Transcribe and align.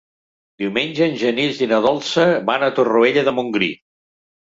Diumenge 0.63 1.03
en 1.09 1.13
Genís 1.25 1.63
i 1.65 1.69
na 1.73 1.81
Dolça 1.89 2.27
van 2.51 2.69
a 2.71 2.73
Torroella 2.81 3.29
de 3.31 3.39
Montgrí. 3.43 3.73